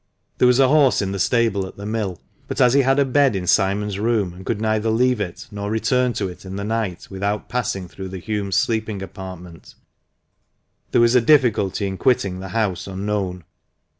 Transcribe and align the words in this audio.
There 0.39 0.47
was 0.47 0.57
a 0.59 0.67
horse 0.67 0.99
in 1.03 1.11
the 1.11 1.19
stable 1.19 1.67
at 1.67 1.77
the 1.77 1.85
mill, 1.85 2.19
but 2.47 2.59
as 2.59 2.73
he 2.73 2.81
had 2.81 2.97
a 2.97 3.05
bed 3.05 3.35
in 3.35 3.45
Simon's 3.45 3.99
room, 3.99 4.33
and 4.33 4.43
could 4.43 4.59
neither 4.59 4.89
leave 4.89 5.21
it 5.21 5.47
nor 5.51 5.69
return 5.69 6.13
to 6.13 6.27
it 6.27 6.43
in 6.43 6.55
the 6.55 6.63
night 6.63 7.09
without 7.11 7.49
passing 7.49 7.87
through 7.87 8.09
the 8.09 8.19
Hulmes' 8.19 8.55
sleeping 8.55 9.03
apartment, 9.03 9.75
there 10.89 11.01
was 11.01 11.13
a 11.13 11.21
difficulty 11.21 11.85
in 11.85 11.99
quitting 11.99 12.39
the 12.39 12.49
house 12.49 12.87
un 12.87 13.05
known. 13.05 13.43